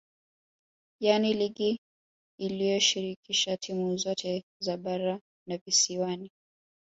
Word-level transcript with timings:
Yaani 1.01 1.33
ligi 1.33 1.79
iliyoshirikisha 2.39 3.57
timu 3.57 3.97
zote 3.97 4.43
za 4.61 4.77
bara 4.77 5.19
na 5.47 5.57
visiwani 5.57 6.31